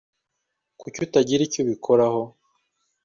Kuki 0.79 0.97
utagira 1.05 1.41
icyo 1.47 1.59
ubikoraho? 1.63 2.21